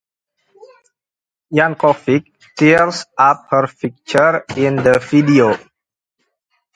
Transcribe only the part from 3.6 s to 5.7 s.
picture in the video.